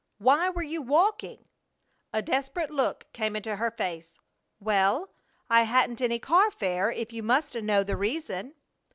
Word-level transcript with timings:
"Why 0.17 0.49
were 0.49 0.63
you 0.63 0.81
walking?" 0.81 1.45
A 2.11 2.23
desperate 2.23 2.71
look 2.71 3.05
came 3.13 3.35
into 3.35 3.57
her 3.57 3.69
face. 3.69 4.17
"Well, 4.59 5.11
I 5.47 5.61
hadn't 5.61 6.01
any 6.01 6.17
car 6.17 6.49
fare, 6.49 6.89
if 6.91 7.13
you 7.13 7.21
must 7.21 7.53
know 7.53 7.83
the 7.83 7.95
reason." 7.95 8.55